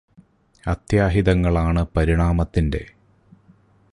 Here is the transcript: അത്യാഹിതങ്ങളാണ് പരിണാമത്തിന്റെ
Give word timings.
അത്യാഹിതങ്ങളാണ് 0.63 1.85
പരിണാമത്തിന്റെ 1.97 2.81